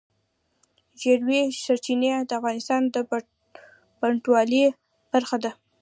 [1.01, 2.95] ژورې سرچینې د افغانستان د
[3.99, 4.63] بڼوالۍ
[5.13, 5.51] برخه ده.